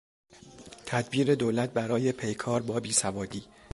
تدبیر 0.85 1.35
دولت 1.35 1.69
برای 1.73 2.11
پیکار 2.11 2.61
با 2.61 2.79
بیسوادی 2.79 3.43